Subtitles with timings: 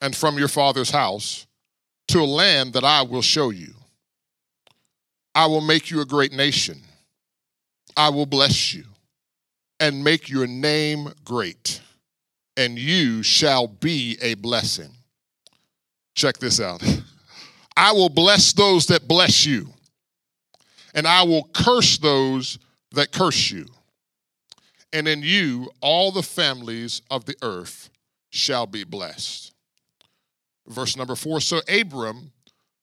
[0.00, 1.46] and from your father's house
[2.08, 3.74] to a land that I will show you.
[5.34, 6.80] I will make you a great nation.
[7.96, 8.84] I will bless you
[9.80, 11.80] and make your name great,
[12.56, 14.90] and you shall be a blessing.
[16.14, 16.82] Check this out.
[17.76, 19.68] I will bless those that bless you,
[20.94, 22.58] and I will curse those
[22.92, 23.66] that curse you.
[24.92, 27.90] And in you, all the families of the earth
[28.30, 29.52] shall be blessed.
[30.68, 32.32] Verse number four So Abram,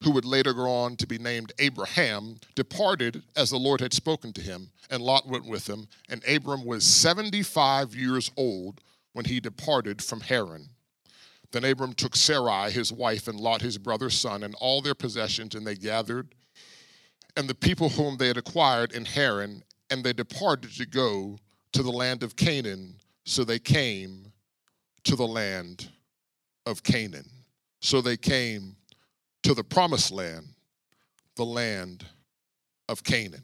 [0.03, 4.33] who would later go on to be named Abraham, departed as the Lord had spoken
[4.33, 5.87] to him, and Lot went with him.
[6.09, 8.81] And Abram was 75 years old
[9.13, 10.69] when he departed from Haran.
[11.51, 15.53] Then Abram took Sarai, his wife, and Lot, his brother's son, and all their possessions,
[15.53, 16.33] and they gathered,
[17.37, 21.37] and the people whom they had acquired in Haran, and they departed to go
[21.73, 22.95] to the land of Canaan.
[23.25, 24.31] So they came
[25.03, 25.89] to the land
[26.65, 27.29] of Canaan.
[27.83, 28.77] So they came
[29.43, 30.47] to the promised land,
[31.35, 32.05] the land
[32.87, 33.43] of Canaan.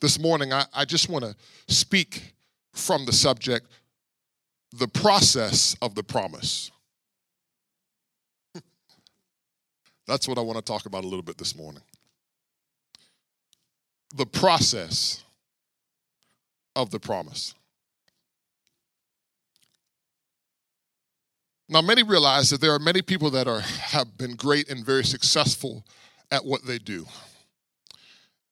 [0.00, 1.36] This morning, I, I just want to
[1.68, 2.32] speak
[2.72, 3.66] from the subject
[4.72, 6.70] the process of the promise.
[10.06, 11.82] That's what I want to talk about a little bit this morning.
[14.16, 15.22] The process
[16.74, 17.54] of the promise.
[21.72, 25.04] Now, many realize that there are many people that are, have been great and very
[25.04, 25.86] successful
[26.30, 27.06] at what they do.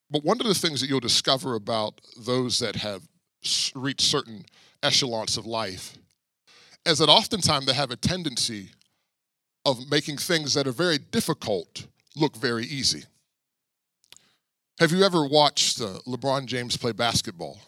[0.09, 3.03] But one of the things that you'll discover about those that have
[3.75, 4.45] reached certain
[4.81, 5.99] echelons of life
[6.83, 8.69] is that oftentimes they have a tendency
[9.65, 13.03] of making things that are very difficult look very easy.
[14.79, 17.59] Have you ever watched uh, LeBron James play basketball?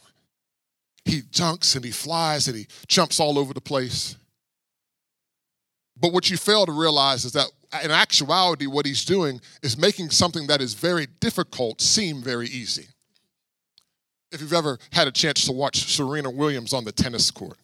[1.06, 4.16] He dunks and he flies and he jumps all over the place.
[6.04, 7.48] But what you fail to realize is that
[7.82, 12.88] in actuality, what he's doing is making something that is very difficult seem very easy.
[14.30, 17.58] If you've ever had a chance to watch Serena Williams on the tennis court,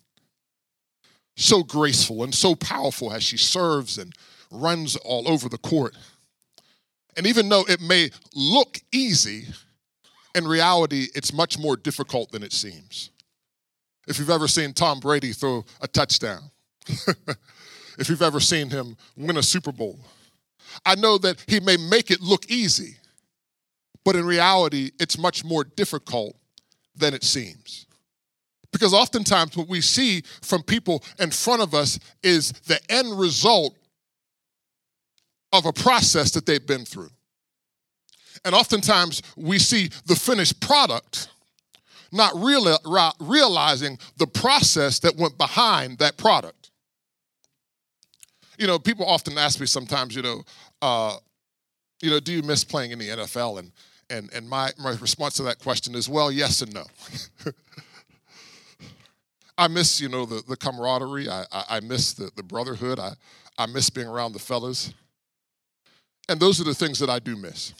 [1.35, 4.13] so graceful and so powerful as she serves and
[4.49, 5.97] runs all over the court.
[7.17, 9.47] And even though it may look easy,
[10.33, 13.09] in reality, it's much more difficult than it seems.
[14.07, 16.51] If you've ever seen Tom Brady throw a touchdown,
[17.99, 19.99] if you've ever seen him win a Super Bowl,
[20.85, 22.97] I know that he may make it look easy,
[24.05, 26.35] but in reality, it's much more difficult
[26.95, 27.85] than it seems.
[28.71, 33.75] Because oftentimes, what we see from people in front of us is the end result
[35.51, 37.09] of a process that they've been through.
[38.45, 41.29] And oftentimes, we see the finished product,
[42.11, 46.58] not realizing the process that went behind that product.
[48.59, 50.43] You know, people often ask me sometimes, you know,
[50.81, 51.15] uh,
[52.01, 53.57] you know, do you miss playing in the NFL?
[53.57, 53.71] And
[54.09, 56.83] and and my my response to that question is, well, yes and no.
[59.57, 61.29] I miss, you know, the, the camaraderie.
[61.29, 62.97] I, I, I miss the, the brotherhood.
[62.97, 63.11] I,
[63.57, 64.93] I miss being around the fellas.
[66.29, 67.73] And those are the things that I do miss.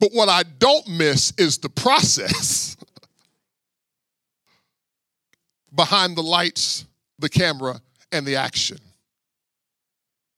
[0.00, 2.76] But what I don't miss is the process
[5.74, 6.86] behind the lights,
[7.20, 7.80] the camera,
[8.10, 8.78] and the action.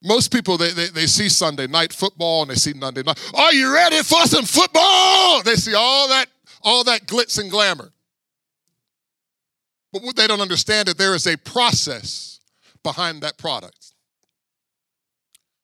[0.03, 3.19] Most people, they, they, they, see Sunday night football and they see Monday night.
[3.34, 5.43] Are you ready for some football?
[5.43, 6.27] They see all that,
[6.62, 7.93] all that glitz and glamour.
[9.93, 12.41] But what they don't understand is there is a process
[12.83, 13.93] behind that product.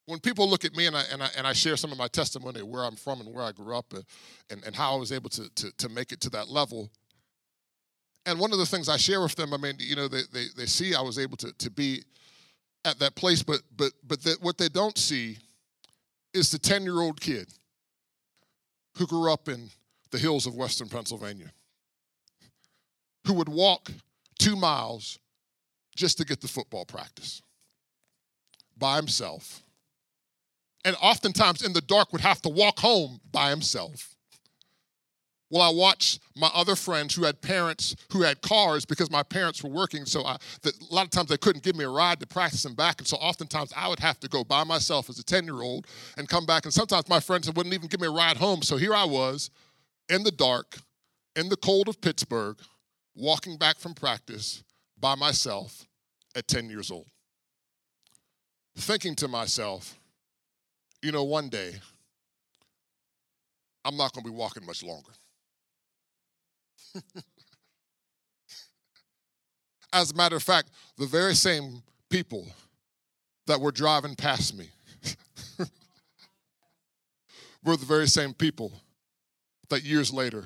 [0.05, 2.07] When people look at me and I, and I, and I share some of my
[2.07, 4.05] testimony where I'm from and where I grew up and,
[4.51, 6.91] and, and how I was able to, to, to make it to that level,
[8.27, 10.45] and one of the things I share with them, I mean, you know, they, they,
[10.55, 12.03] they see I was able to, to be
[12.85, 15.37] at that place, but but but that what they don't see
[16.33, 17.47] is the 10-year-old kid
[18.97, 19.69] who grew up in
[20.11, 21.51] the hills of western Pennsylvania,
[23.25, 23.91] who would walk
[24.39, 25.19] two miles
[25.95, 27.41] just to get the football practice
[28.77, 29.63] by himself.
[30.85, 34.16] And oftentimes in the dark would have to walk home by himself.
[35.49, 39.63] Well, I watched my other friends who had parents who had cars because my parents
[39.63, 40.05] were working.
[40.05, 42.65] So I, the, a lot of times they couldn't give me a ride to practice
[42.65, 42.99] and back.
[42.99, 45.87] And so oftentimes I would have to go by myself as a 10 year old
[46.17, 46.65] and come back.
[46.65, 48.61] And sometimes my friends wouldn't even give me a ride home.
[48.61, 49.49] So here I was
[50.09, 50.79] in the dark,
[51.37, 52.57] in the cold of Pittsburgh,
[53.15, 54.63] walking back from practice
[54.99, 55.85] by myself
[56.35, 57.07] at 10 years old.
[58.75, 59.97] Thinking to myself,
[61.01, 61.75] you know, one day
[63.85, 65.11] I'm not going to be walking much longer.
[69.93, 72.45] As a matter of fact, the very same people
[73.47, 74.69] that were driving past me
[77.63, 78.71] were the very same people
[79.69, 80.45] that years later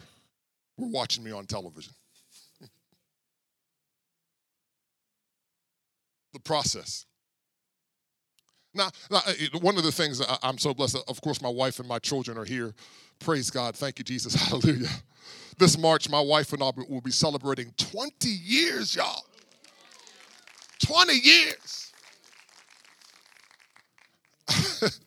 [0.77, 1.93] were watching me on television.
[6.33, 7.05] the process.
[8.73, 11.79] Now, now, eh, eh, one of the things I'm so blessed, of course, my wife
[11.79, 12.73] and my children are here.
[13.19, 13.75] Praise God.
[13.75, 14.33] Thank you, Jesus.
[14.49, 14.89] Hallelujah.
[15.57, 19.25] This March, my wife and I will be celebrating 20 years, y'all.
[20.85, 21.91] 20 years.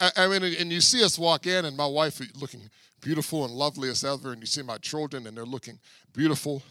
[0.00, 2.70] I mean, and you see us walk in, and my wife looking
[3.00, 5.78] beautiful and lovely as ever, and you see my children, and they're looking
[6.12, 6.62] beautiful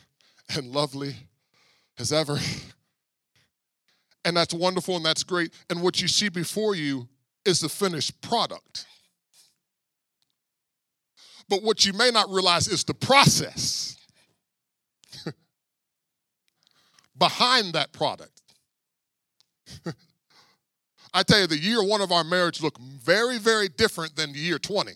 [0.56, 1.16] and lovely
[2.00, 2.40] as ever.
[4.28, 5.54] And that's wonderful and that's great.
[5.70, 7.08] And what you see before you
[7.46, 8.86] is the finished product.
[11.48, 13.96] But what you may not realize is the process
[17.18, 18.42] behind that product.
[21.14, 24.40] I tell you, the year one of our marriage looked very, very different than the
[24.40, 24.92] year 20.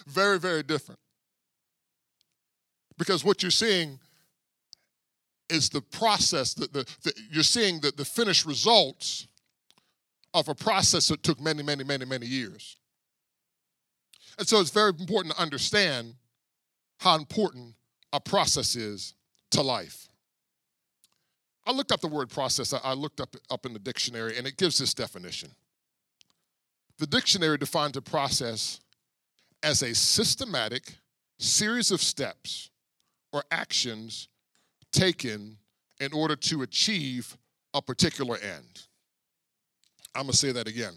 [0.09, 0.99] very, very different.
[3.01, 3.99] Because what you're seeing
[5.49, 9.27] is the process, that the, the, you're seeing the, the finished results
[10.35, 12.77] of a process that took many, many, many, many years.
[14.39, 16.15] And so it's very important to understand
[16.99, 17.75] how important
[18.13, 19.15] a process is
[19.53, 20.07] to life.
[21.65, 22.75] I looked up the word process.
[22.75, 25.53] I looked up, up in the dictionary, and it gives this definition.
[26.99, 28.79] The dictionary defines a process
[29.63, 30.97] as a systematic
[31.39, 32.70] series of steps
[33.33, 34.29] or actions
[34.93, 35.57] taken
[36.01, 37.37] in order to achieve
[37.75, 38.87] a particular end.
[40.15, 40.95] I'm going to say that again.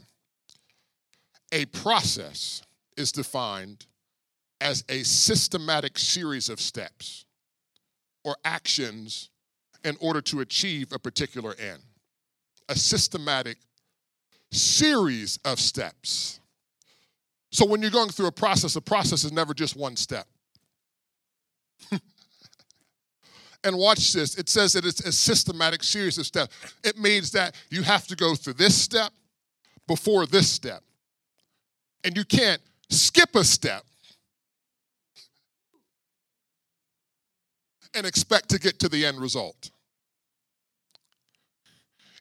[1.52, 2.64] A process
[2.98, 3.86] is defined
[4.60, 7.26] as a systematic series of steps
[8.24, 9.30] or actions
[9.84, 11.82] in order to achieve a particular end.
[12.70, 13.58] A systematic
[14.52, 16.40] series of steps.
[17.52, 20.26] So when you're going through a process, a process is never just one step.
[23.64, 24.36] and watch this.
[24.38, 26.56] It says that it's a systematic series of steps.
[26.84, 29.12] It means that you have to go through this step
[29.88, 30.84] before this step.
[32.04, 33.84] And you can't skip a step
[37.94, 39.72] and expect to get to the end result.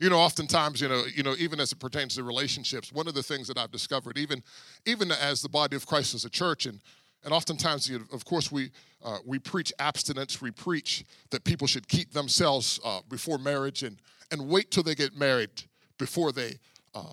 [0.01, 3.15] You know, oftentimes, you know, you know, even as it pertains to relationships, one of
[3.15, 4.43] the things that I've discovered, even,
[4.85, 6.81] even as the body of Christ as a church, and
[7.25, 8.71] and oftentimes, of course, we
[9.05, 10.41] uh, we preach abstinence.
[10.41, 13.99] We preach that people should keep themselves uh, before marriage and
[14.31, 15.51] and wait till they get married
[15.99, 16.59] before they
[16.95, 17.13] uh,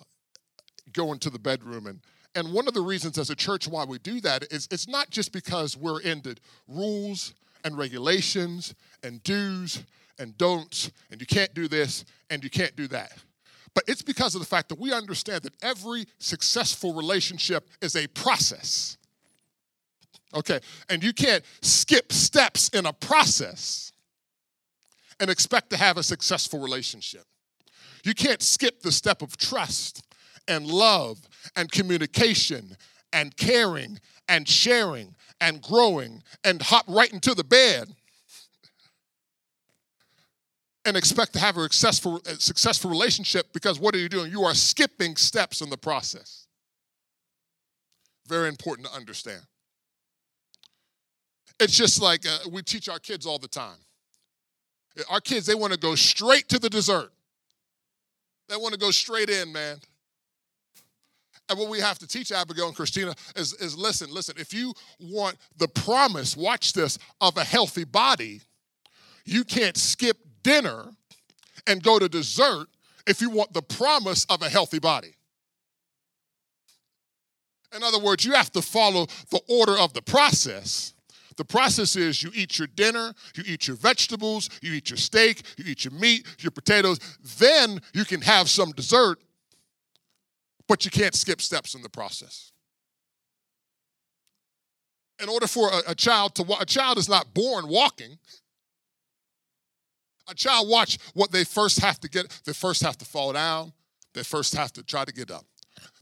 [0.94, 1.86] go into the bedroom.
[1.88, 2.00] And
[2.36, 5.10] and one of the reasons as a church why we do that is it's not
[5.10, 6.36] just because we're into
[6.68, 7.34] rules
[7.64, 8.74] and regulations
[9.04, 9.84] and do's
[10.18, 13.14] and don'ts, and you can't do this and you can't do that.
[13.74, 18.08] But it's because of the fact that we understand that every successful relationship is a
[18.08, 18.98] process.
[20.34, 20.60] Okay,
[20.90, 23.92] and you can't skip steps in a process
[25.20, 27.24] and expect to have a successful relationship.
[28.04, 30.06] You can't skip the step of trust
[30.48, 31.18] and love
[31.56, 32.78] and communication
[33.12, 37.90] and caring and sharing and growing and hop right into the bed
[40.86, 44.32] and expect to have a successful, a successful relationship because what are you doing?
[44.32, 46.48] You are skipping steps in the process.
[48.28, 49.42] Very important to understand.
[51.60, 53.78] It's just like uh, we teach our kids all the time.
[55.10, 57.12] Our kids, they want to go straight to the dessert.
[58.48, 59.78] They want to go straight in, man.
[61.50, 64.74] And what we have to teach Abigail and Christina is, is listen, listen, if you
[65.00, 68.42] want the promise, watch this, of a healthy body,
[69.26, 70.86] you can't skip dinner
[71.68, 72.68] and go to dessert
[73.08, 75.16] if you want the promise of a healthy body.
[77.76, 80.94] In other words, you have to follow the order of the process.
[81.40, 85.42] The process is you eat your dinner, you eat your vegetables, you eat your steak,
[85.56, 87.00] you eat your meat, your potatoes.
[87.38, 89.20] Then you can have some dessert,
[90.68, 92.52] but you can't skip steps in the process.
[95.24, 98.20] In order for a, a child to walk, a child is not born walking.
[100.30, 102.42] A child, watch what they first have to get.
[102.44, 103.72] They first have to fall down.
[104.14, 105.46] They first have to try to get up.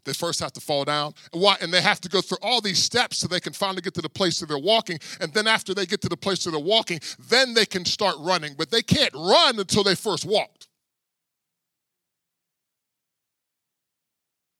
[0.07, 1.13] They first have to fall down.
[1.33, 1.57] And, why?
[1.59, 4.01] and they have to go through all these steps so they can finally get to
[4.01, 4.99] the place that they're walking.
[5.19, 8.15] And then after they get to the place that they're walking, then they can start
[8.17, 8.55] running.
[8.57, 10.69] But they can't run until they first walked.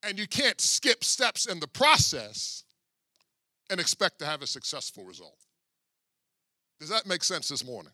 [0.03, 2.65] And you can't skip steps in the process
[3.69, 5.37] and expect to have a successful result.
[6.81, 7.93] Does that make sense this morning?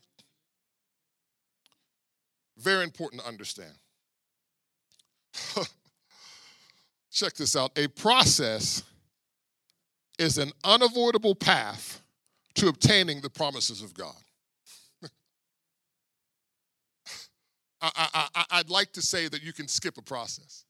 [2.58, 3.74] Very important to understand.
[7.14, 7.70] Check this out.
[7.78, 8.82] A process
[10.18, 12.02] is an unavoidable path
[12.56, 14.16] to obtaining the promises of God.
[17.80, 20.64] I, I'd like to say that you can skip a process.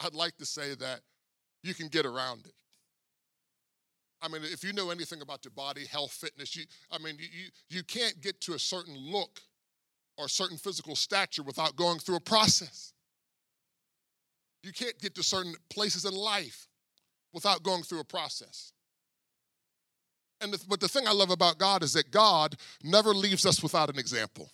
[0.00, 1.00] I'd like to say that
[1.64, 2.54] you can get around it.
[4.22, 7.48] I mean, if you know anything about your body, health, fitness, you, I mean, you,
[7.68, 9.40] you can't get to a certain look
[10.16, 12.92] or certain physical stature without going through a process.
[14.62, 16.66] You can't get to certain places in life
[17.32, 18.72] without going through a process.
[20.40, 23.62] And the, but the thing I love about God is that God never leaves us
[23.62, 24.50] without an example.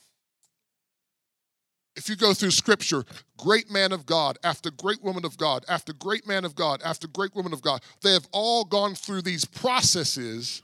[1.97, 3.05] If you go through scripture,
[3.39, 7.07] great man of God, after great woman of God, after great man of God, after
[7.07, 10.63] great woman of God, they have all gone through these processes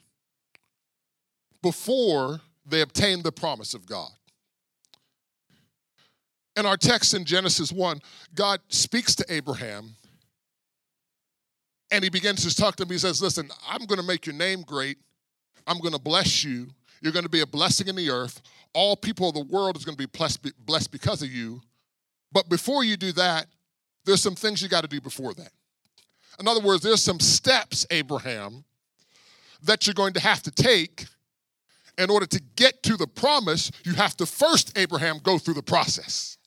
[1.62, 4.10] before they obtained the promise of God.
[6.56, 8.00] In our text in Genesis 1,
[8.34, 9.94] God speaks to Abraham
[11.90, 12.90] and he begins to talk to him.
[12.90, 14.98] He says, Listen, I'm going to make your name great.
[15.66, 16.68] I'm going to bless you.
[17.00, 18.42] You're going to be a blessing in the earth.
[18.74, 21.60] All people of the world is going to be blessed because of you.
[22.32, 23.46] But before you do that,
[24.04, 25.50] there's some things you got to do before that.
[26.38, 28.64] In other words, there's some steps, Abraham,
[29.62, 31.06] that you're going to have to take
[31.98, 33.70] in order to get to the promise.
[33.84, 36.38] You have to first, Abraham, go through the process.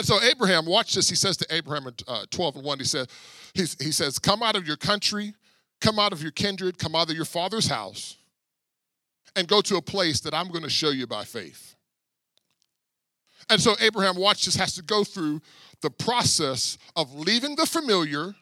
[0.00, 1.10] And so Abraham, watch this.
[1.10, 3.06] He says to Abraham in uh, 12 and 1, he says,
[3.52, 5.34] he, he says, Come out of your country,
[5.78, 8.16] come out of your kindred, come out of your father's house,
[9.36, 11.76] and go to a place that I'm going to show you by faith.
[13.50, 15.42] And so Abraham, watch this, has to go through
[15.82, 18.34] the process of leaving the familiar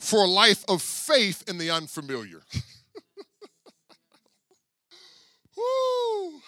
[0.00, 2.42] for a life of faith in the unfamiliar.
[5.56, 6.40] Woo!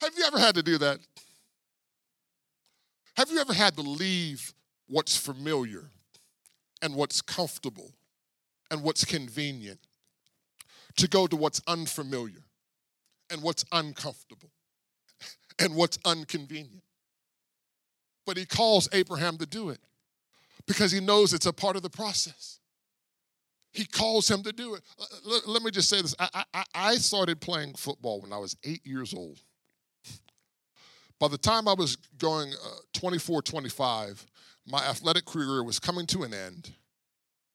[0.00, 0.98] Have you ever had to do that?
[3.20, 4.54] Have you ever had to leave
[4.88, 5.90] what's familiar
[6.80, 7.92] and what's comfortable
[8.70, 9.78] and what's convenient
[10.96, 12.42] to go to what's unfamiliar
[13.28, 14.48] and what's uncomfortable
[15.58, 16.82] and what's inconvenient?
[18.24, 19.80] But he calls Abraham to do it
[20.66, 22.58] because he knows it's a part of the process.
[23.70, 24.82] He calls him to do it.
[25.46, 28.86] Let, me just say this I, I, I started playing football when I was eight
[28.86, 29.40] years old.
[31.20, 34.26] By the time I was going uh, 24, 25,
[34.66, 36.72] my athletic career was coming to an end.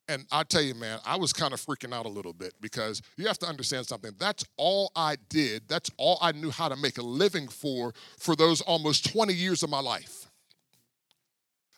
[0.08, 3.02] And I tell you, man, I was kind of freaking out a little bit because
[3.18, 4.12] you have to understand something.
[4.20, 5.64] That's all I did.
[5.68, 9.64] That's all I knew how to make a living for for those almost 20 years
[9.64, 10.30] of my life.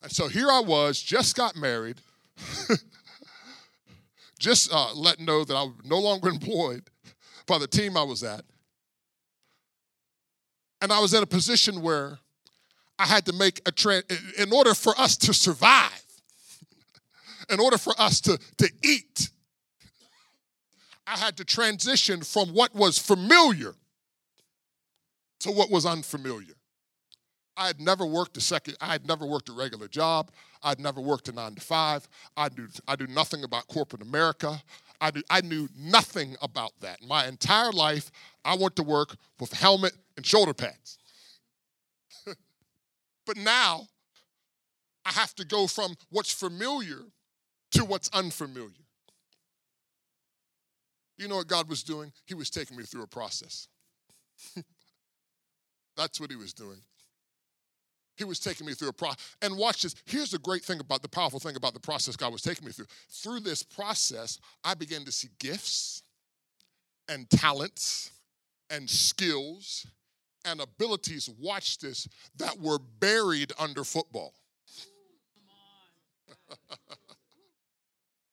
[0.04, 2.02] And so here I was, just got married,
[4.40, 6.84] just uh, letting know that I was no longer employed
[7.48, 8.44] by the team I was at.
[10.82, 12.20] And I was in a position where
[13.00, 14.04] I had to make a trend
[14.38, 16.06] in order for us to survive,
[17.50, 19.30] in order for us to, to eat.
[21.06, 23.76] I had to transition from what was familiar
[25.40, 26.54] to what was unfamiliar.
[27.56, 30.32] I had never worked a second, I had never worked a regular job.
[30.64, 32.08] I'd never worked a nine to five.
[32.36, 34.62] I knew, I knew nothing about corporate America.
[35.00, 37.04] I knew, I knew nothing about that.
[37.04, 38.12] My entire life,
[38.44, 40.98] I went to work with helmet and shoulder pads.
[42.26, 43.88] but now,
[45.06, 47.00] I have to go from what's familiar
[47.72, 48.72] to what's unfamiliar.
[51.18, 52.12] You know what God was doing?
[52.26, 53.68] He was taking me through a process.
[55.96, 56.78] That's what he was doing.
[58.18, 59.38] He was taking me through a process.
[59.42, 59.96] And watch this.
[60.06, 62.72] Here's the great thing about the powerful thing about the process God was taking me
[62.72, 62.88] through.
[63.10, 66.02] Through this process, I began to see gifts
[67.08, 68.12] and talents
[68.70, 69.86] and skills
[70.46, 72.08] and abilities, watch this,
[72.38, 74.34] that were buried under football.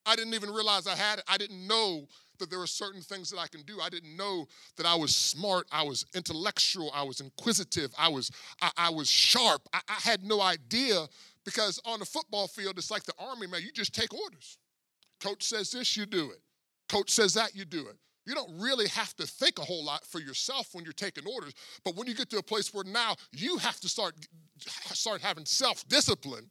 [0.07, 1.25] I didn't even realize I had it.
[1.29, 2.07] I didn't know
[2.45, 3.81] that there were certain things that I can do.
[3.81, 4.47] I didn't know
[4.77, 9.11] that I was smart, I was intellectual, I was inquisitive, I was I, I was
[9.11, 9.63] sharp.
[9.73, 11.07] I, I had no idea
[11.45, 13.63] because on the football field, it's like the army, man.
[13.63, 14.59] You just take orders.
[15.21, 16.41] Coach says this, you do it.
[16.91, 17.97] Coach says that, you do it.
[18.27, 21.55] You don't really have to think a whole lot for yourself when you're taking orders,
[21.85, 24.15] but when you get to a place where now you have to start
[24.93, 26.51] start having self-discipline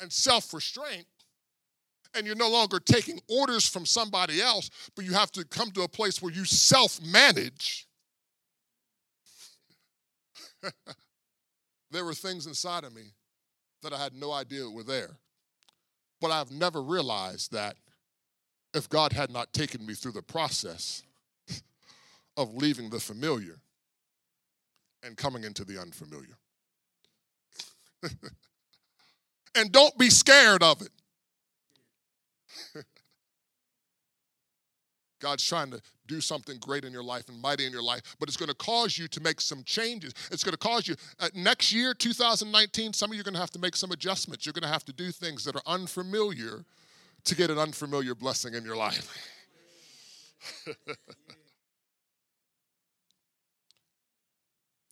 [0.00, 1.06] and self-restraint,
[2.18, 5.82] and you're no longer taking orders from somebody else, but you have to come to
[5.82, 7.86] a place where you self manage.
[11.90, 13.02] there were things inside of me
[13.82, 15.16] that I had no idea were there.
[16.20, 17.76] But I've never realized that
[18.74, 21.04] if God had not taken me through the process,
[22.36, 23.60] of leaving the familiar
[25.04, 26.36] and coming into the unfamiliar.
[29.54, 30.90] and don't be scared of it.
[35.20, 38.28] God's trying to do something great in your life and mighty in your life, but
[38.28, 40.14] it's going to cause you to make some changes.
[40.30, 43.40] It's going to cause you, uh, next year, 2019, some of you are going to
[43.40, 44.46] have to make some adjustments.
[44.46, 46.64] You're going to have to do things that are unfamiliar
[47.24, 49.16] to get an unfamiliar blessing in your life.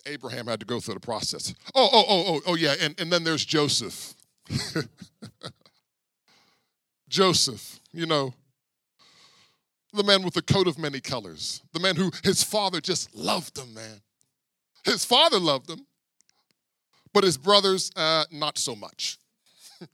[0.06, 1.54] Abraham had to go through the process.
[1.75, 2.75] Oh, oh, oh, oh, oh, yeah.
[2.80, 4.14] And, and then there's Joseph.
[7.09, 8.35] Joseph, you know,
[9.96, 13.58] the man with the coat of many colors, the man who his father just loved
[13.58, 14.00] him, man.
[14.84, 15.86] His father loved him,
[17.12, 19.18] but his brothers, uh, not so much.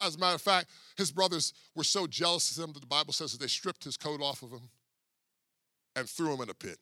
[0.00, 3.12] As a matter of fact, his brothers were so jealous of him that the Bible
[3.12, 4.68] says that they stripped his coat off of him
[5.94, 6.78] and threw him in a pit.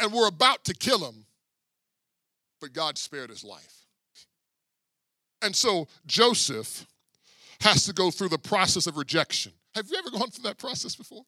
[0.00, 1.26] And were about to kill him,
[2.60, 3.84] but God spared his life.
[5.42, 6.86] And so Joseph
[7.60, 9.52] has to go through the process of rejection.
[9.74, 11.24] Have you ever gone through that process before?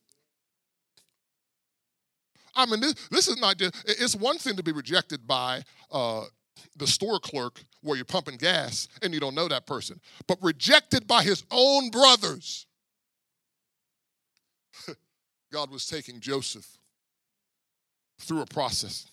[2.55, 6.25] I mean, this, this is not just, it's one thing to be rejected by uh,
[6.77, 11.07] the store clerk where you're pumping gas and you don't know that person, but rejected
[11.07, 12.67] by his own brothers.
[15.53, 16.67] God was taking Joseph
[18.21, 19.11] through a process.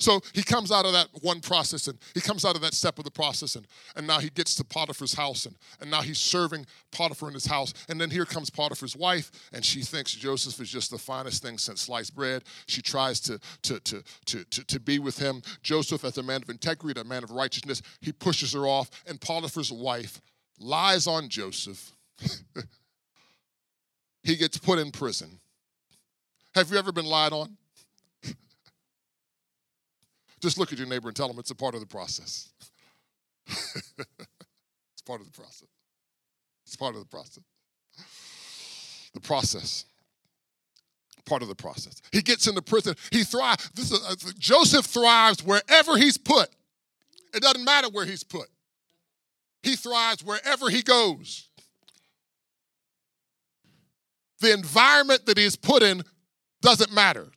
[0.00, 2.98] So he comes out of that one process and he comes out of that step
[2.98, 6.18] of the process and, and now he gets to Potiphar's house and, and now he's
[6.18, 7.74] serving Potiphar in his house.
[7.88, 11.58] And then here comes Potiphar's wife and she thinks Joseph is just the finest thing
[11.58, 12.44] since sliced bread.
[12.66, 15.42] She tries to, to, to, to, to, to be with him.
[15.62, 19.20] Joseph, as a man of integrity, a man of righteousness, he pushes her off and
[19.20, 20.20] Potiphar's wife
[20.60, 21.90] lies on Joseph.
[24.22, 25.40] he gets put in prison.
[26.54, 27.56] Have you ever been lied on?
[30.40, 32.50] Just look at your neighbor and tell them it's a part of the process.
[33.48, 35.68] it's part of the process.
[36.66, 37.42] It's part of the process.
[39.14, 39.84] The process.
[41.24, 42.00] Part of the process.
[42.12, 42.94] He gets into prison.
[43.10, 43.70] He thrives.
[43.74, 46.48] This is, uh, Joseph thrives wherever he's put.
[47.34, 48.48] It doesn't matter where he's put.
[49.62, 51.48] He thrives wherever he goes.
[54.40, 56.02] The environment that he's put in
[56.62, 57.28] doesn't matter.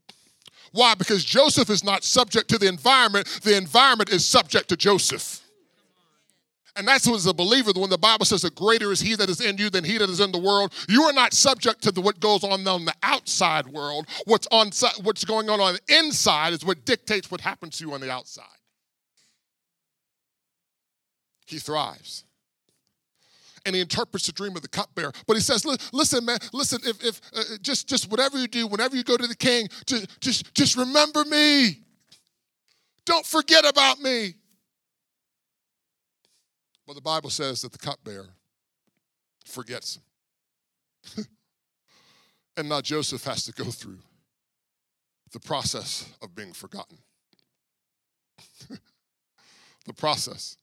[0.71, 0.95] Why?
[0.95, 5.41] Because Joseph is not subject to the environment, the environment is subject to Joseph.
[6.77, 9.29] And that's what as a believer, when the Bible says that greater is he that
[9.29, 11.91] is in you than he that is in the world, you are not subject to
[11.91, 14.07] the, what goes on on the outside world.
[14.25, 14.71] What's on
[15.03, 18.09] what's going on on the inside is what dictates what happens to you on the
[18.09, 18.45] outside.
[21.45, 22.23] He thrives
[23.65, 25.11] and he interprets the dream of the cupbearer.
[25.27, 26.79] But he says, "Listen, man, listen.
[26.83, 30.19] If, if uh, just just whatever you do, whenever you go to the king, just
[30.21, 31.81] just just remember me.
[33.05, 34.35] Don't forget about me."
[36.85, 38.29] Well, the Bible says that the cupbearer
[39.45, 39.99] forgets
[41.15, 41.25] him,
[42.57, 43.99] and now Joseph has to go through
[45.31, 46.97] the process of being forgotten.
[49.85, 50.57] the process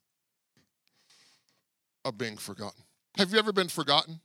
[2.04, 2.82] of being forgotten.
[3.18, 4.20] Have you ever been forgotten?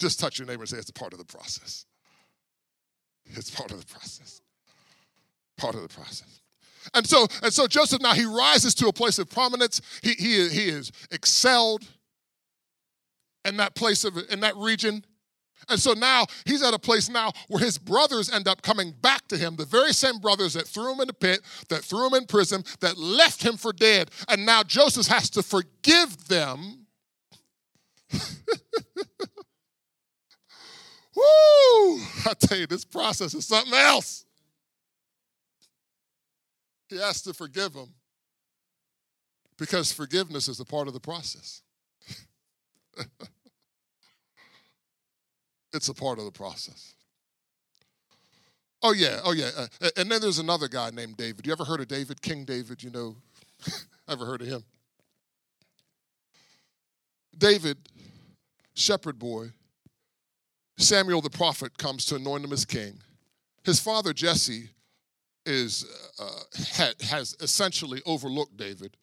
[0.00, 1.86] Just touch your neighbor and say, it's part of the process.
[3.24, 4.42] It's part of the process.
[5.56, 6.40] Part of the process.
[6.92, 9.80] And so, and so Joseph now he rises to a place of prominence.
[10.02, 11.84] He, he, he is excelled
[13.44, 15.04] in that place of in that region.
[15.70, 19.28] And so now he's at a place now where his brothers end up coming back
[19.28, 22.14] to him, the very same brothers that threw him in the pit, that threw him
[22.14, 24.10] in prison, that left him for dead.
[24.28, 26.83] And now Joseph has to forgive them.
[31.16, 32.00] Woo!
[32.26, 34.24] I tell you, this process is something else.
[36.88, 37.94] He has to forgive him
[39.58, 41.62] because forgiveness is a part of the process.
[45.74, 46.94] It's a part of the process.
[48.80, 49.50] Oh, yeah, oh, yeah.
[49.58, 51.46] Uh, and then there's another guy named David.
[51.46, 52.22] You ever heard of David?
[52.22, 53.16] King David, you know?
[54.08, 54.64] ever heard of him?
[57.38, 57.78] David,
[58.74, 59.48] shepherd boy,
[60.76, 62.98] Samuel the prophet comes to anoint him as king.
[63.64, 64.70] His father Jesse
[65.46, 65.84] is
[66.18, 68.96] uh, has essentially overlooked David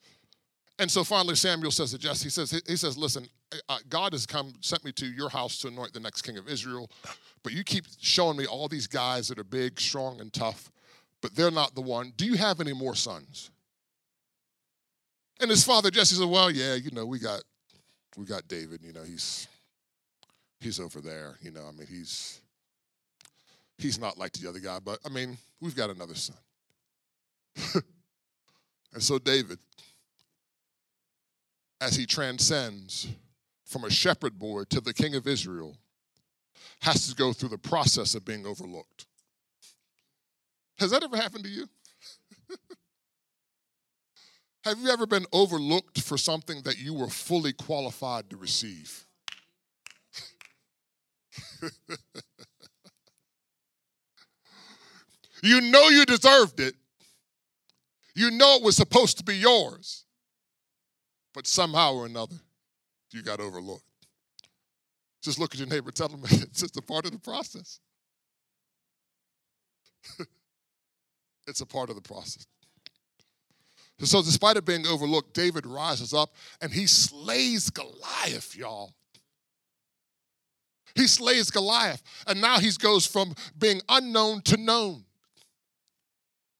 [0.82, 3.28] and so finally, Samuel says to Jesse, he says, he says, listen,
[3.68, 6.48] uh, God has come, sent me to your house to anoint the next king of
[6.48, 6.90] Israel,
[7.44, 10.72] but you keep showing me all these guys that are big, strong, and tough,
[11.20, 12.12] but they're not the one.
[12.16, 13.52] Do you have any more sons?
[15.40, 17.42] And his father Jesse said, well, yeah, you know, we got,
[18.16, 19.48] we got David, you know, he's,
[20.60, 22.40] he's over there, you know, I mean, he's,
[23.78, 26.36] he's not like the other guy, but I mean, we've got another son.
[28.94, 29.58] and so David,
[31.80, 33.08] as he transcends
[33.64, 35.76] from a shepherd boy to the king of Israel,
[36.80, 39.06] has to go through the process of being overlooked.
[40.78, 41.68] Has that ever happened to you?
[44.64, 49.06] Have you ever been overlooked for something that you were fully qualified to receive?
[55.42, 56.74] you know you deserved it.
[58.14, 60.04] You know it was supposed to be yours.
[61.34, 62.36] But somehow or another,
[63.10, 63.82] you got overlooked.
[65.22, 67.80] Just look at your neighbor, tell them it's just a part of the process.
[71.46, 72.46] it's a part of the process.
[74.04, 78.94] So, despite it being overlooked, David rises up and he slays Goliath, y'all.
[80.94, 85.04] He slays Goliath, and now he goes from being unknown to known.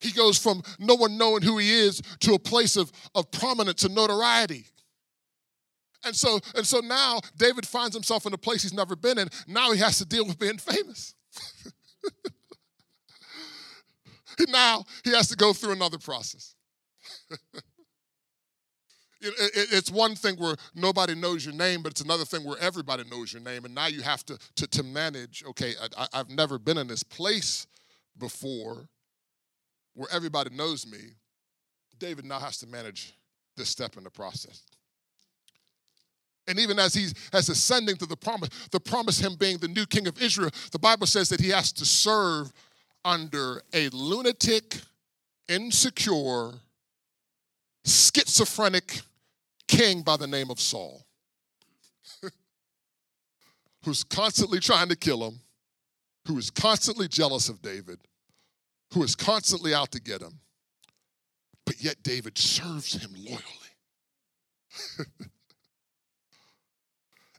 [0.01, 3.85] He goes from no one knowing who he is to a place of, of prominence
[3.85, 4.67] and notoriety.
[6.05, 9.29] And so, and so now David finds himself in a place he's never been in.
[9.47, 11.15] Now he has to deal with being famous.
[14.49, 16.57] now he has to go through another process.
[19.21, 23.33] it's one thing where nobody knows your name, but it's another thing where everybody knows
[23.33, 23.65] your name.
[23.65, 27.03] And now you have to, to, to manage okay, I, I've never been in this
[27.03, 27.67] place
[28.19, 28.89] before
[29.95, 30.99] where everybody knows me.
[31.99, 33.15] David now has to manage
[33.57, 34.63] this step in the process.
[36.49, 39.87] And even as he's as ascending to the promise, the promise him being the new
[39.87, 42.53] king of Israel, the Bible says that he has to serve
[43.05, 44.77] under a lunatic,
[45.49, 46.53] insecure,
[47.85, 49.01] schizophrenic
[49.69, 51.05] king by the name of Saul,
[53.85, 55.41] who's constantly trying to kill him,
[56.27, 57.99] who is constantly jealous of David,
[58.93, 60.41] who is constantly out to get him.
[61.65, 63.41] But yet David serves him loyally.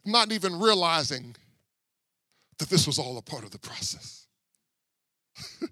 [0.06, 1.36] Not even realizing
[2.58, 4.28] that this was all a part of the process.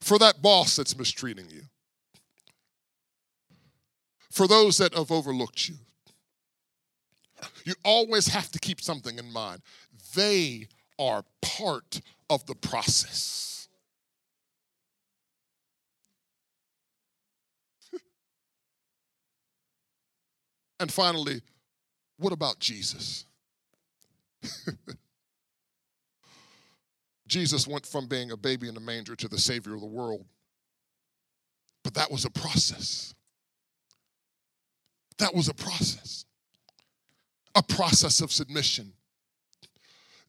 [0.00, 1.62] For that boss that's mistreating you,
[4.32, 5.74] for those that have overlooked you.
[7.64, 9.60] You always have to keep something in mind.
[10.14, 10.68] They
[10.98, 13.68] are part of the process.
[20.80, 21.42] and finally,
[22.16, 23.26] what about Jesus?
[27.26, 30.24] Jesus went from being a baby in a manger to the Savior of the world.
[31.84, 33.14] But that was a process.
[35.18, 36.24] That was a process,
[37.54, 38.92] a process of submission.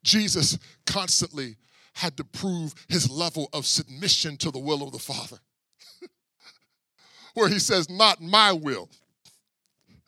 [0.04, 1.56] Jesus constantly
[1.93, 5.38] had to prove his level of submission to the will of the Father,
[7.34, 8.89] where he says, Not my will,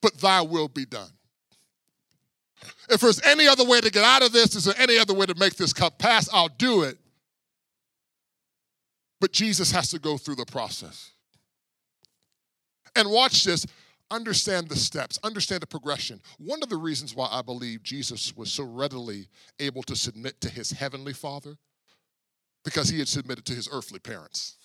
[0.00, 1.10] but thy will be done.
[2.88, 5.26] If there's any other way to get out of this, is there any other way
[5.26, 6.28] to make this cup pass?
[6.32, 6.98] I'll do it.
[9.20, 11.10] But Jesus has to go through the process.
[12.96, 13.66] And watch this
[14.10, 16.20] understand the steps, understand the progression.
[16.38, 19.28] One of the reasons why I believe Jesus was so readily
[19.60, 21.56] able to submit to his heavenly father,
[22.64, 24.56] because he had submitted to his earthly parents.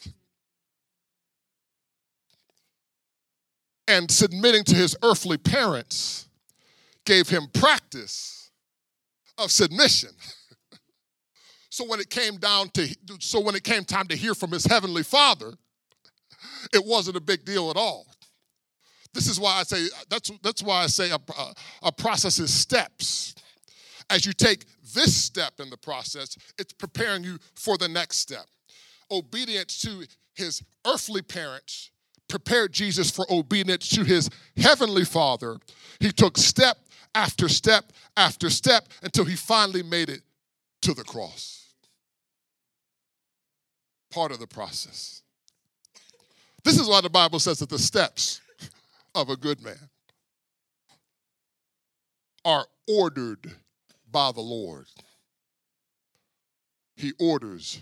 [3.88, 6.30] And submitting to his earthly parents
[7.06, 8.52] gave him practice
[9.38, 10.12] of submission.
[11.70, 12.88] so when it came down to
[13.20, 15.54] so when it came time to hear from his heavenly father,
[16.74, 18.06] it wasn't a big deal at all.
[19.13, 22.54] This is why I say that's that's why I say a, a, a process is
[22.54, 23.36] steps.
[24.10, 28.45] As you take this step in the process, it's preparing you for the next step.
[29.10, 31.91] Obedience to his earthly parents
[32.28, 35.58] prepared Jesus for obedience to his heavenly Father.
[36.00, 36.78] He took step
[37.13, 40.21] after step after step until he finally made it
[40.82, 41.74] to the cross.
[44.12, 45.21] Part of the process.
[46.63, 48.40] This is why the Bible says that the steps
[49.15, 49.89] of a good man
[52.45, 53.56] are ordered
[54.12, 54.88] by the Lord.
[56.95, 57.82] He orders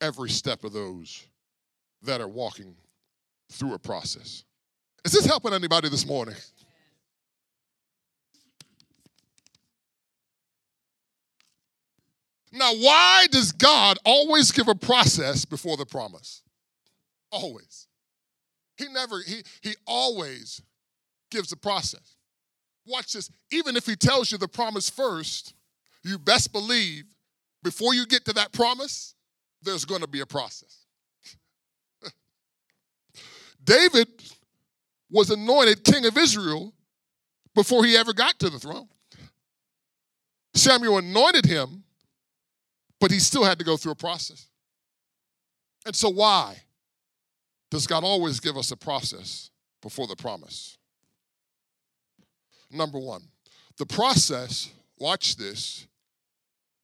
[0.00, 1.26] every step of those
[2.02, 2.74] that are walking
[3.50, 4.44] through a process.
[5.04, 6.34] Is this helping anybody this morning?
[12.52, 16.42] Now, why does God always give a process before the promise?
[17.30, 17.85] Always.
[18.76, 20.60] He never, he, he always
[21.30, 22.16] gives the process.
[22.86, 23.30] Watch this.
[23.50, 25.54] Even if he tells you the promise first,
[26.04, 27.04] you best believe
[27.62, 29.14] before you get to that promise,
[29.62, 30.86] there's going to be a process.
[33.64, 34.08] David
[35.10, 36.72] was anointed king of Israel
[37.54, 38.88] before he ever got to the throne.
[40.54, 41.84] Samuel anointed him,
[43.00, 44.48] but he still had to go through a process.
[45.84, 46.56] And so, why
[47.70, 49.50] does God always give us a process
[49.82, 50.78] before the promise?
[52.70, 53.22] Number one,
[53.78, 55.86] the process, watch this,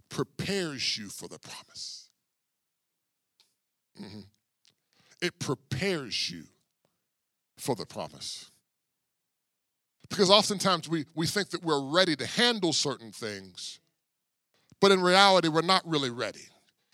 [0.08, 2.10] prepares you for the promise.
[4.00, 4.20] Mm-hmm.
[5.20, 6.44] It prepares you
[7.56, 8.50] for the promise.
[10.08, 13.80] Because oftentimes we, we think that we're ready to handle certain things,
[14.80, 16.48] but in reality, we're not really ready.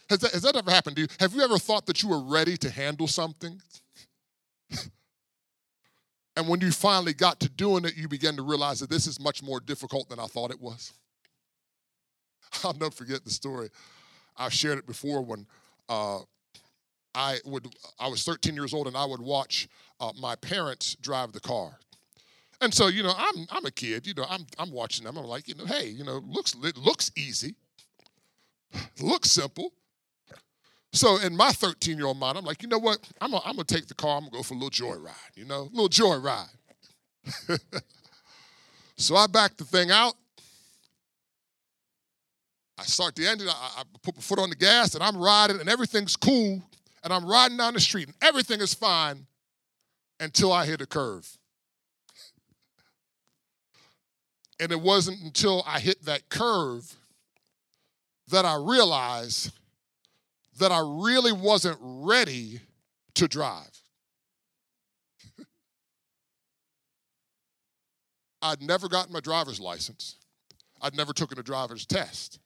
[0.08, 1.08] Has that, has that ever happened to you?
[1.20, 3.60] Have you ever thought that you were ready to handle something?
[6.36, 9.20] and when you finally got to doing it, you began to realize that this is
[9.20, 10.94] much more difficult than I thought it was.
[12.64, 13.68] I'll never forget the story.
[14.36, 15.46] I've shared it before when
[15.88, 16.20] uh,
[17.14, 17.66] I would
[17.98, 19.68] I was 13 years old and I would watch
[20.00, 21.78] uh, my parents drive the car.
[22.60, 25.16] And so, you know, I'm I'm a kid, you know, I'm I'm watching them.
[25.16, 27.56] I'm like, you know, hey, you know, looks it looks easy.
[29.00, 29.72] looks simple.
[30.92, 32.98] So in my 13 year old mind, I'm like, you know what?
[33.20, 34.16] I'm gonna, I'm gonna take the car.
[34.16, 35.14] I'm gonna go for a little joy ride.
[35.34, 36.46] You know, a little joy ride.
[38.96, 40.14] so I back the thing out.
[42.78, 43.48] I start the engine.
[43.48, 46.62] I, I put my foot on the gas, and I'm riding, and everything's cool.
[47.04, 49.26] And I'm riding down the street, and everything is fine
[50.20, 51.38] until I hit a curve.
[54.60, 56.96] And it wasn't until I hit that curve
[58.28, 59.52] that I realized
[60.58, 62.60] that I really wasn't ready
[63.14, 63.80] to drive.
[68.42, 70.16] I'd never gotten my driver's license.
[70.80, 72.38] I'd never taken a driver's test.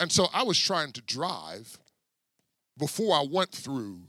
[0.00, 1.78] And so I was trying to drive
[2.76, 4.02] before I went through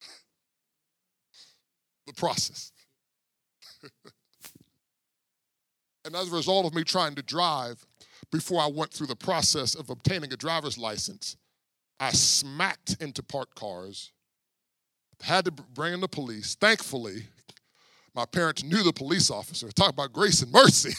[2.06, 2.72] the process.
[6.04, 7.84] and as a result of me trying to drive
[8.32, 11.36] before I went through the process of obtaining a driver's license,
[12.00, 14.10] I smacked into parked cars,
[15.20, 16.56] had to bring in the police.
[16.56, 17.26] Thankfully,
[18.14, 19.70] my parents knew the police officer.
[19.70, 20.94] Talk about grace and mercy.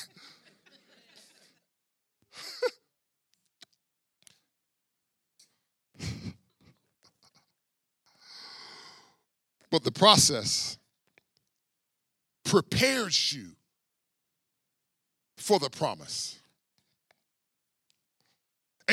[9.71, 10.77] but the process
[12.45, 13.47] prepares you
[15.35, 16.39] for the promise.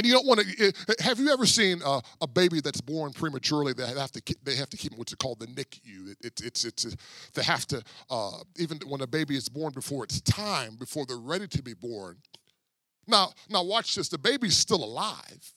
[0.00, 0.68] And you don't want to.
[0.68, 3.74] Eh, have you ever seen a, a, baby that's born prematurely?
[3.74, 6.12] They have to they have to keep what's called the NICU.
[6.12, 6.96] It, it, it's it's
[7.34, 11.18] they have to uh, even when a baby is born before its time, before they're
[11.18, 12.16] ready to be born.
[13.06, 14.08] Now now watch this.
[14.08, 15.52] The baby's still alive,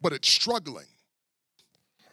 [0.00, 0.86] but it's struggling.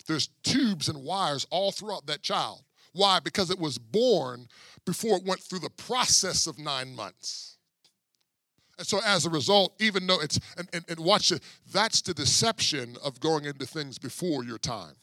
[0.07, 2.63] There's tubes and wires all throughout that child.
[2.93, 3.19] Why?
[3.19, 4.47] Because it was born
[4.83, 7.52] before it went through the process of nine months.
[8.77, 12.13] And so as a result, even though it's, and, and, and watch it, that's the
[12.13, 14.95] deception of going into things before your time.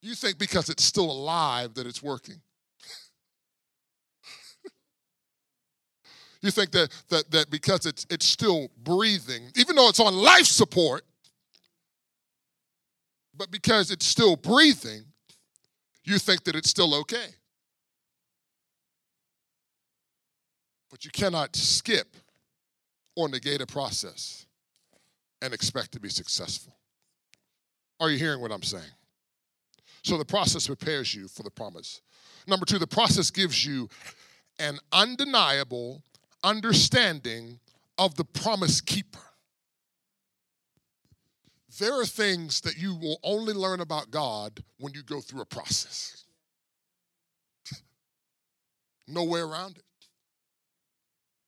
[0.00, 2.40] You think because it's still alive that it's working.
[6.42, 10.46] you think that, that, that because it's, it's still breathing, even though it's on life
[10.46, 11.04] support,
[13.36, 15.02] but because it's still breathing,
[16.04, 17.28] you think that it's still okay.
[20.90, 22.16] But you cannot skip
[23.16, 24.46] or negate a process
[25.40, 26.74] and expect to be successful.
[28.00, 28.84] Are you hearing what I'm saying?
[30.02, 32.00] So the process prepares you for the promise.
[32.46, 33.88] Number two, the process gives you
[34.58, 36.02] an undeniable
[36.42, 37.60] understanding
[37.98, 39.20] of the promise keeper.
[41.78, 45.46] There are things that you will only learn about God when you go through a
[45.46, 46.24] process.
[49.08, 49.84] no way around it.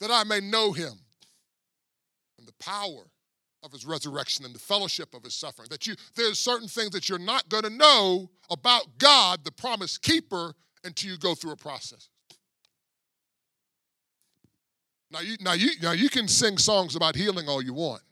[0.00, 1.03] That I may know him
[2.44, 3.06] and the power
[3.62, 5.68] of his resurrection and the fellowship of his suffering.
[5.70, 9.96] That you there's certain things that you're not going to know about God, the promise
[9.96, 10.54] keeper,
[10.84, 12.08] until you go through a process.
[15.10, 18.02] Now you now you now you can sing songs about healing all you want.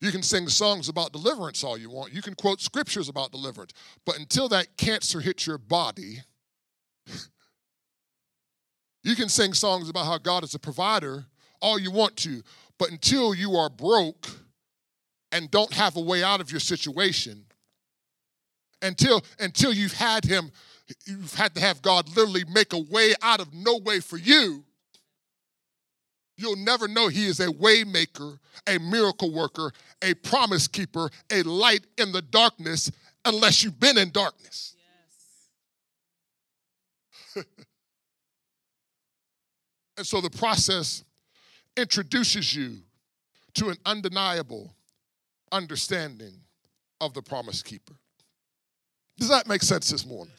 [0.00, 2.14] You can sing songs about deliverance all you want.
[2.14, 3.72] You can quote scriptures about deliverance.
[4.06, 6.22] But until that cancer hits your body,
[9.04, 11.26] you can sing songs about how God is a provider
[11.60, 12.42] all you want to.
[12.80, 14.26] But until you are broke
[15.30, 17.44] and don't have a way out of your situation,
[18.80, 20.50] until until you've had him
[21.06, 24.64] you've had to have God literally make a way out of no way for you,
[26.40, 31.86] You'll never know he is a waymaker, a miracle worker, a promise keeper, a light
[31.98, 32.90] in the darkness
[33.26, 34.74] unless you've been in darkness.
[37.36, 37.44] Yes.
[39.98, 41.04] and so the process
[41.80, 42.78] introduces you
[43.54, 44.72] to an undeniable
[45.50, 46.34] understanding
[47.00, 47.94] of the promise keeper.
[49.18, 50.34] Does that make sense this morning?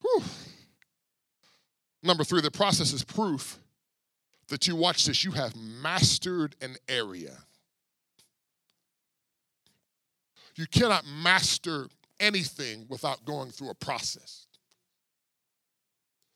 [0.00, 0.22] Whew.
[2.02, 3.58] Number three, the process is proof
[4.48, 7.36] that you watch this, you have mastered an area.
[10.54, 11.88] You cannot master
[12.20, 14.45] anything without going through a process.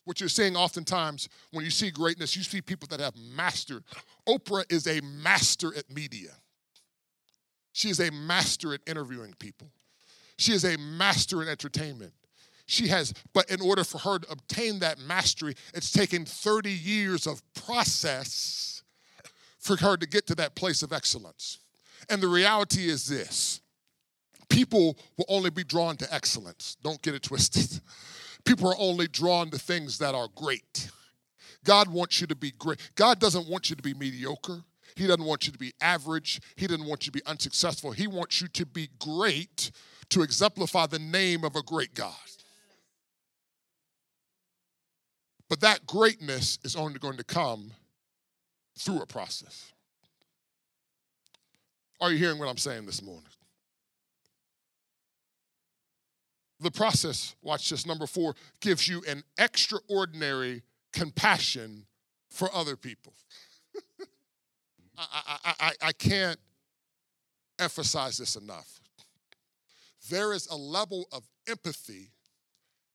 [0.04, 3.84] What you're seeing oftentimes when you see greatness, you see people that have mastered.
[4.28, 6.30] Oprah is a master at media.
[7.72, 9.70] She is a master at interviewing people.
[10.38, 12.12] She is a master in entertainment.
[12.66, 17.26] She has, but in order for her to obtain that mastery, it's taken 30 years
[17.26, 18.82] of process
[19.58, 21.58] for her to get to that place of excellence.
[22.08, 23.60] And the reality is this
[24.48, 26.76] people will only be drawn to excellence.
[26.82, 27.80] Don't get it twisted.
[28.44, 30.90] People are only drawn to things that are great.
[31.64, 32.78] God wants you to be great.
[32.94, 34.62] God doesn't want you to be mediocre.
[34.96, 36.40] He doesn't want you to be average.
[36.56, 37.92] He doesn't want you to be unsuccessful.
[37.92, 39.70] He wants you to be great
[40.10, 42.14] to exemplify the name of a great God.
[45.48, 47.72] But that greatness is only going to come
[48.78, 49.72] through a process.
[52.00, 53.24] Are you hearing what I'm saying this morning?
[56.60, 61.86] The process, watch this, number four, gives you an extraordinary compassion
[62.28, 63.14] for other people.
[64.98, 66.38] I, I, I, I can't
[67.58, 68.80] emphasize this enough.
[70.10, 72.10] There is a level of empathy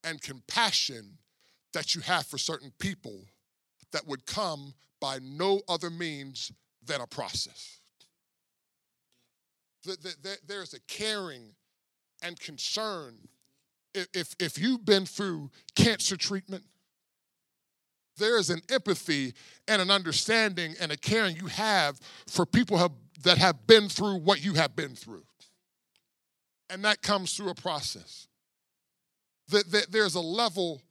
[0.04, 1.18] and compassion
[1.72, 3.24] that you have for certain people
[3.92, 6.52] that would come by no other means
[6.84, 7.80] than a process.
[10.46, 11.54] There's a caring
[12.22, 13.16] and concern.
[13.96, 16.64] If, if you've been through cancer treatment,
[18.18, 19.34] there is an empathy
[19.68, 24.18] and an understanding and a caring you have for people have, that have been through
[24.18, 25.24] what you have been through.
[26.68, 28.28] And that comes through a process.
[29.48, 30.82] That, that There's a level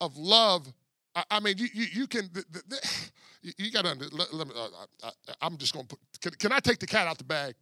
[0.00, 0.72] of love.
[1.14, 3.10] I, I mean, you, you, you can, the, the,
[3.42, 6.32] you, you got to, let, let me, uh, I, am just going to put, can,
[6.32, 7.54] can I take the cat out the bag?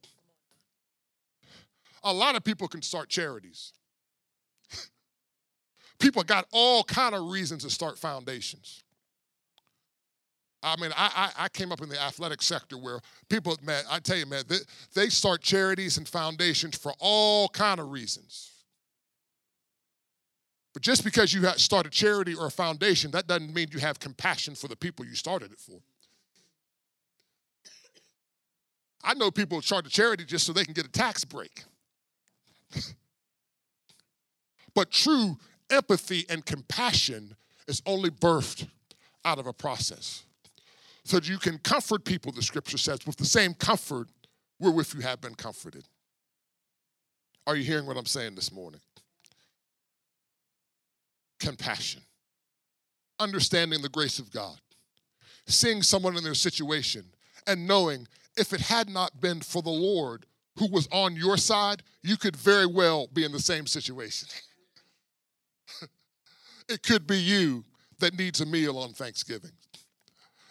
[2.05, 3.73] A lot of people can start charities.
[6.03, 8.83] People got all kind of reasons to start foundations.
[10.65, 13.99] I mean, I, I, I, came up in the athletic sector where people, man, I
[13.99, 14.59] tell you, man, they,
[14.95, 18.51] they start charities and foundations for all kind of reasons.
[20.73, 23.99] But just because you start a charity or a foundation, that doesn't mean you have
[23.99, 25.81] compassion for the people you started it for.
[29.05, 31.65] I know people start a charity just so they can get a tax break.
[34.75, 35.37] but true
[35.73, 37.35] empathy and compassion
[37.67, 38.69] is only birthed
[39.25, 40.25] out of a process.
[41.05, 44.09] So that you can comfort people, the scripture says, with the same comfort
[44.61, 45.85] wherewith you have been comforted.
[47.47, 48.81] Are you hearing what I'm saying this morning?
[51.43, 52.03] compassion,
[53.19, 54.59] understanding the grace of God,
[55.47, 57.05] seeing someone in their situation,
[57.47, 58.07] and knowing
[58.37, 60.25] if it had not been for the Lord
[60.59, 64.29] who was on your side, you could very well be in the same situation.
[66.73, 67.65] it could be you
[67.99, 69.53] that needs a meal on Thanksgiving.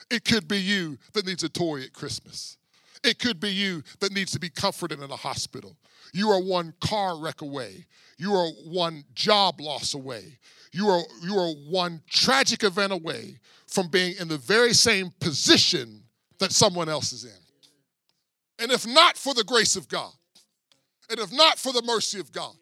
[0.10, 2.58] It could be you that needs a toy at Christmas.
[3.04, 5.76] It could be you that needs to be comforted in a hospital.
[6.14, 7.86] You are one car wreck away.
[8.18, 10.38] You are one job loss away.
[10.72, 16.04] You are, you are one tragic event away from being in the very same position
[16.40, 17.32] that someone else is in.
[18.60, 20.12] And if not for the grace of God,
[21.10, 22.54] and if not for the mercy of God,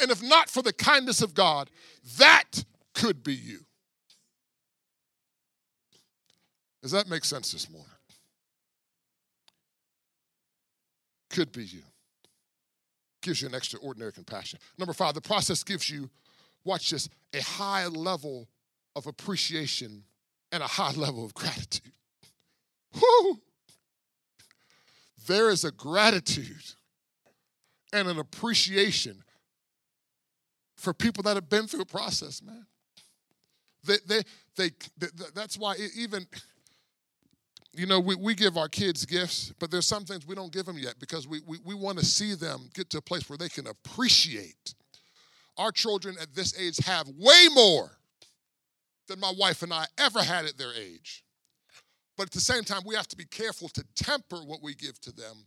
[0.00, 1.70] and if not for the kindness of God,
[2.18, 2.64] that
[2.94, 3.60] could be you.
[6.82, 7.90] Does that make sense this morning?
[11.30, 11.82] Could be you.
[13.22, 14.58] Gives you an extraordinary compassion.
[14.78, 16.10] Number five, the process gives you
[16.64, 18.48] watch this, a high level
[18.94, 20.04] of appreciation
[20.52, 21.92] and a high level of gratitude.
[22.94, 23.40] Whoo!
[25.26, 26.74] There is a gratitude
[27.92, 29.22] and an appreciation
[30.76, 32.66] for people that have been through a process, man.
[33.84, 34.22] They, they,
[34.56, 36.26] they, they that's why even,
[37.74, 40.66] you know, we, we give our kids gifts, but there's some things we don't give
[40.66, 43.38] them yet because we, we, we want to see them get to a place where
[43.38, 44.74] they can appreciate
[45.56, 47.98] our children at this age have way more
[49.08, 51.24] than my wife and I ever had at their age.
[52.16, 55.00] But at the same time, we have to be careful to temper what we give
[55.02, 55.46] to them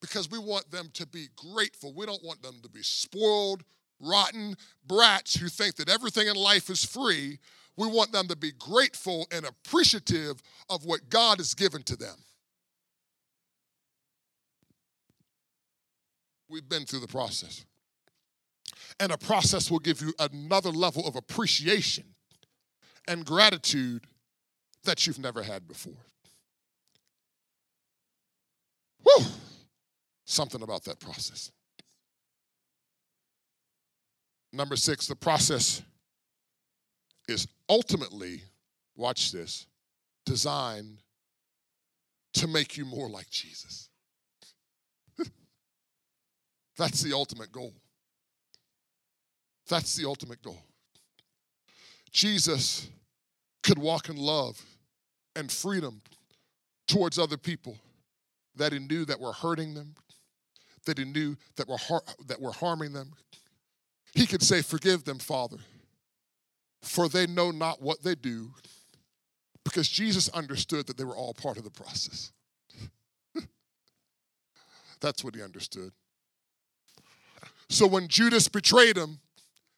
[0.00, 1.92] because we want them to be grateful.
[1.94, 3.64] We don't want them to be spoiled,
[4.00, 4.56] rotten
[4.86, 7.38] brats who think that everything in life is free.
[7.78, 12.16] We want them to be grateful and appreciative of what God has given to them.
[16.50, 17.64] We've been through the process.
[18.98, 22.02] And a process will give you another level of appreciation
[23.06, 24.08] and gratitude
[24.82, 26.04] that you've never had before.
[29.04, 29.24] Whew!
[30.24, 31.52] Something about that process.
[34.52, 35.82] Number six, the process
[37.28, 38.42] is ultimately,
[38.96, 39.66] watch this,
[40.24, 40.98] designed
[42.34, 43.90] to make you more like Jesus.
[46.76, 47.74] That's the ultimate goal.
[49.68, 50.62] That's the ultimate goal.
[52.10, 52.88] Jesus
[53.62, 54.60] could walk in love
[55.36, 56.00] and freedom
[56.86, 57.76] towards other people
[58.56, 59.94] that he knew that were hurting them,
[60.86, 63.12] that he knew that were, har- that were harming them.
[64.14, 65.58] He could say, Forgive them, Father,
[66.88, 68.50] for they know not what they do,
[69.64, 72.32] because Jesus understood that they were all part of the process.
[75.00, 75.92] That's what he understood.
[77.68, 79.18] So when Judas betrayed him,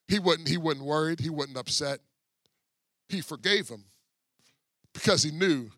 [0.06, 1.98] he wasn't, he wasn't worried, he wasn't upset.
[3.08, 3.84] He forgave him
[4.94, 5.70] because he knew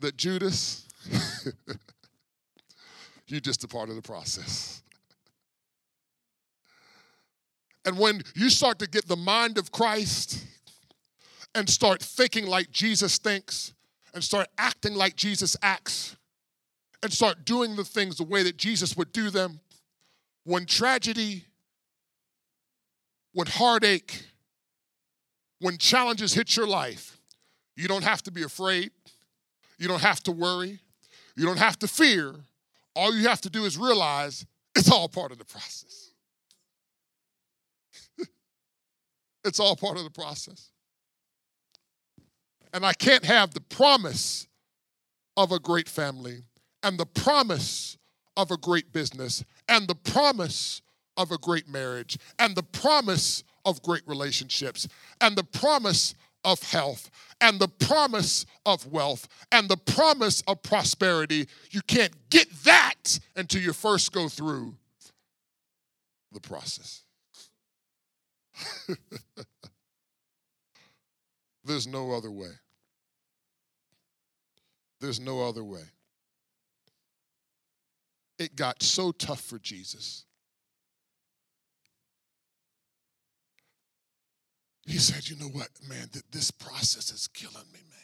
[0.00, 0.88] that Judas,
[3.26, 4.82] you're just a part of the process.
[7.86, 10.44] And when you start to get the mind of Christ
[11.54, 13.72] and start thinking like Jesus thinks
[14.12, 16.16] and start acting like Jesus acts
[17.02, 19.60] and start doing the things the way that Jesus would do them,
[20.44, 21.44] when tragedy,
[23.32, 24.24] when heartache,
[25.60, 27.18] when challenges hit your life,
[27.76, 28.90] you don't have to be afraid.
[29.78, 30.80] You don't have to worry.
[31.36, 32.34] You don't have to fear.
[32.94, 36.05] All you have to do is realize it's all part of the process.
[39.46, 40.70] It's all part of the process.
[42.72, 44.46] And I can't have the promise
[45.36, 46.42] of a great family
[46.82, 47.96] and the promise
[48.36, 50.82] of a great business and the promise
[51.16, 54.86] of a great marriage and the promise of great relationships
[55.20, 61.48] and the promise of health and the promise of wealth and the promise of prosperity.
[61.70, 64.76] You can't get that until you first go through
[66.32, 67.05] the process.
[71.64, 72.52] There's no other way.
[75.00, 75.82] There's no other way.
[78.38, 80.26] It got so tough for Jesus
[84.86, 87.98] He said, You know what, man, this process is killing me, man.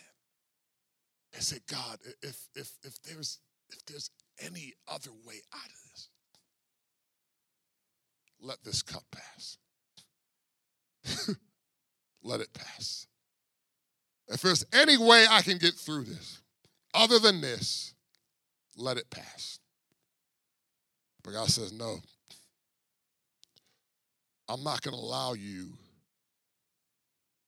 [1.37, 3.39] I said, God, if, if, if, there's,
[3.71, 6.09] if there's any other way out of this,
[8.41, 9.59] let this cup pass.
[12.23, 13.07] let it pass.
[14.29, 16.41] If there's any way I can get through this,
[16.95, 17.95] other than this,
[18.77, 19.59] let it pass.
[21.23, 21.99] But God says, No.
[24.49, 25.73] I'm not going to allow you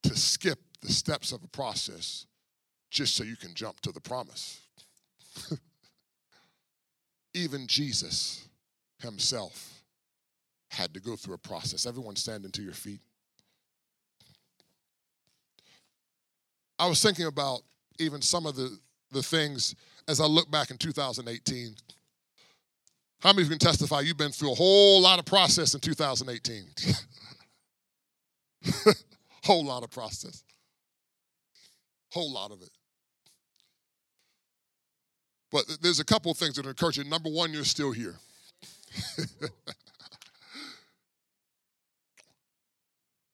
[0.05, 2.25] to skip the steps of a process
[2.91, 4.61] just so you can jump to the promise.
[7.35, 8.47] Even Jesus
[9.01, 9.83] himself
[10.71, 11.85] had to go through a process.
[11.85, 13.01] Everyone standing to your feet.
[16.79, 17.61] I was thinking about
[17.99, 18.79] even some of the,
[19.13, 19.75] the things
[20.09, 21.75] as I look back in 2018.
[23.21, 25.81] How many of you can testify you've been through a whole lot of process in
[25.81, 26.65] 2018?
[29.45, 30.43] Whole lot of process.
[32.13, 32.71] Whole lot of it.
[35.53, 37.05] But there's a couple of things that encourage you.
[37.05, 38.17] Number one, you're still here.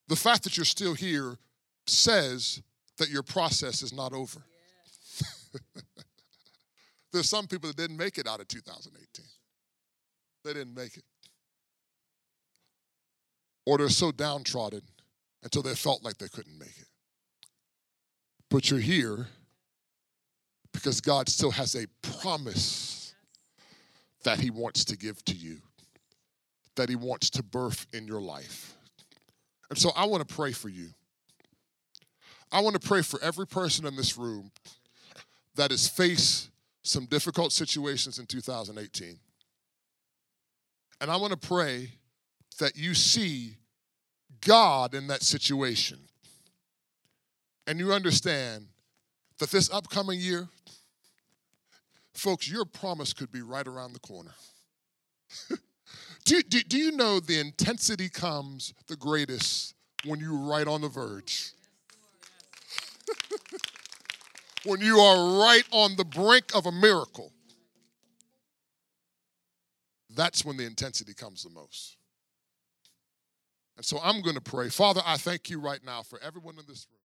[0.09, 1.39] the fact that you're still here
[1.87, 2.61] says
[3.01, 4.43] that your process is not over.
[7.13, 9.25] There's some people that didn't make it out of 2018.
[10.45, 11.05] They didn't make it.
[13.67, 14.83] Or they're so downtrodden
[15.43, 16.89] until they felt like they couldn't make it.
[18.51, 19.29] But you're here
[20.73, 21.87] because God still has a
[22.19, 23.15] promise
[24.25, 25.57] that He wants to give to you,
[26.77, 28.77] that He wants to birth in your life.
[29.71, 30.91] And so I want to pray for you.
[32.53, 34.51] I want to pray for every person in this room
[35.55, 36.51] that has faced
[36.83, 39.19] some difficult situations in 2018.
[41.01, 41.93] And I want to pray
[42.59, 43.57] that you see
[44.41, 45.99] God in that situation.
[47.67, 48.67] And you understand
[49.39, 50.49] that this upcoming year,
[52.15, 54.33] folks, your promise could be right around the corner.
[56.25, 59.75] do, do, do you know the intensity comes the greatest
[60.05, 61.53] when you're right on the verge?
[64.65, 67.33] When you are right on the brink of a miracle,
[70.15, 71.97] that's when the intensity comes the most.
[73.77, 74.69] And so I'm going to pray.
[74.69, 76.99] Father, I thank you right now for everyone in this room.